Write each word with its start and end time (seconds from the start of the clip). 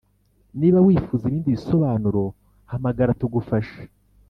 Niba 0.59 0.77
wifuza 0.85 1.23
ibindi 1.25 1.47
bisobanuro 1.55 2.23
hamagara 2.71 3.17
tugufashe 3.19 3.79